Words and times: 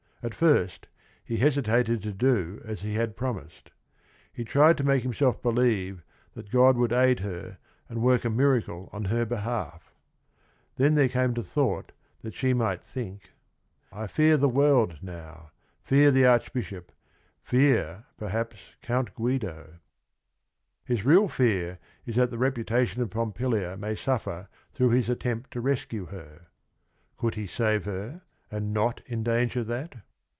At 0.23 0.35
first 0.35 0.85
he 1.25 1.37
hesitated 1.37 2.03
to 2.03 2.13
do 2.13 2.61
as 2.63 2.81
he 2.81 2.93
had 2.93 3.15
promised. 3.17 3.71
He 4.31 4.43
tried 4.43 4.77
to 4.77 4.83
make 4.83 5.01
himself 5.01 5.41
believe 5.41 6.03
that 6.35 6.51
God 6.51 6.77
would 6.77 6.93
aid 6.93 7.21
her 7.21 7.57
and 7.89 8.03
work 8.03 8.23
a 8.23 8.29
miracle 8.29 8.87
on 8.93 9.05
her 9.05 9.25
behalf. 9.25 9.95
Then 10.75 10.93
there 10.93 11.09
came 11.09 11.33
the 11.33 11.41
thought 11.41 11.91
that 12.21 12.35
she 12.35 12.53
might 12.53 12.83
think 12.83 13.31
"I 13.91 14.05
fear 14.05 14.37
The 14.37 14.47
world 14.47 14.99
now, 15.01 15.49
fear 15.81 16.11
the 16.11 16.27
Archbishop, 16.27 16.91
fear 17.41 18.05
perhaps 18.19 18.75
Count 18.83 19.15
Guido." 19.15 19.79
HlgTPalJppT 20.87 21.77
i'g 22.07 22.11
that 22.17 22.29
thp. 22.29 22.37
reputatio 22.53 22.97
n 22.97 23.01
of 23.01 23.09
Pompilia 23.09 23.75
may 23.75 23.95
suffer 23.95 24.49
through 24.71 24.91
his 24.91 25.09
attempt 25.09 25.49
to 25.49 25.63
rescue_her. 25.63 26.43
Could 27.17 27.33
he 27.33 27.47
save 27.47 27.85
her 27.85 28.21
and 28.51 28.71
not 28.71 29.01
endanger 29.09 29.63
that 29.63 29.95